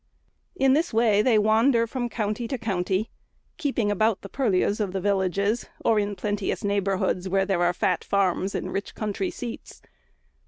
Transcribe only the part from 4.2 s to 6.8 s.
the purlieus of villages, or in plenteous